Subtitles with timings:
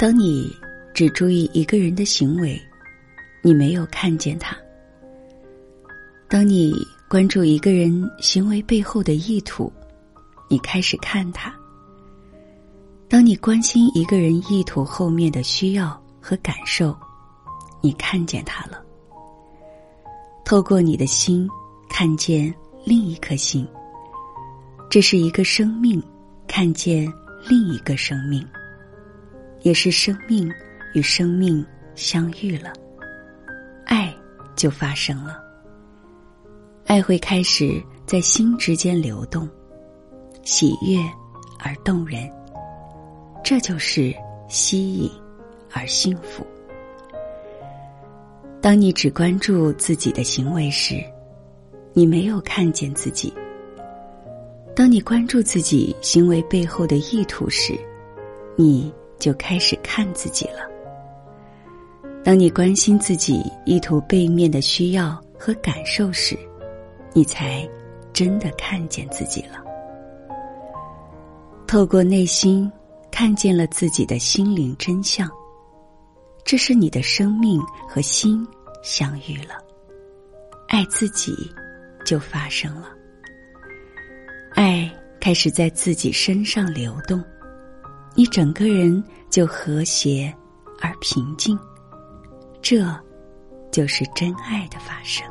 [0.00, 0.50] 当你
[0.94, 2.58] 只注意一个人的行为，
[3.42, 4.56] 你没有看见他；
[6.26, 6.72] 当你
[7.06, 9.70] 关注一个人行为背后的意图，
[10.48, 11.50] 你开始看他；
[13.10, 16.96] 当你关心一个人意图后面的需要和感受，
[17.82, 18.82] 你看见他了。
[20.46, 21.46] 透过你的心，
[21.90, 22.50] 看见
[22.86, 23.68] 另一颗心。
[24.88, 26.02] 这是一个生命
[26.48, 27.06] 看见
[27.46, 28.42] 另一个生命，
[29.62, 30.52] 也是生命
[30.94, 31.64] 与生命
[31.94, 32.72] 相遇了，
[33.84, 34.14] 爱
[34.56, 35.42] 就发生了。
[36.86, 39.48] 爱会开始在心之间流动，
[40.42, 40.98] 喜悦
[41.58, 42.28] 而动人，
[43.44, 44.12] 这就是
[44.48, 45.10] 吸引
[45.72, 46.44] 而幸福。
[48.60, 51.02] 当你只关注自己的行为时，
[51.92, 53.32] 你没有看见自己。
[54.74, 57.78] 当你关注自己行为背后的意图时，
[58.56, 60.68] 你就开始看自己了。
[62.24, 66.36] 当你关心自己意图背面的需要和感受时，
[67.12, 67.68] 你才
[68.12, 69.62] 真的看见自己了。
[71.66, 72.70] 透过内心
[73.10, 75.30] 看见了自己的心灵真相，
[76.44, 78.46] 这是你的生命和心
[78.82, 79.54] 相遇了，
[80.68, 81.32] 爱自己
[82.04, 82.88] 就发生了。
[84.54, 84.90] 爱
[85.20, 87.22] 开始在自己身上流动，
[88.14, 90.34] 你整个人就和谐
[90.80, 91.58] 而平静，
[92.60, 92.84] 这
[93.70, 95.26] 就是真爱的发生。